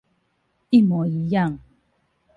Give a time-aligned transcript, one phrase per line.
[0.71, 1.59] 一模一樣